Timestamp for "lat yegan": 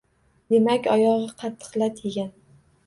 1.85-2.35